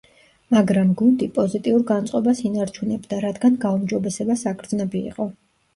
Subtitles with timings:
[0.53, 5.33] მაგრამ გუნდი პოზიტიურ განწყობას ინარჩუნებდა, რადგან გაუმჯობესება საგრძნობი იყო.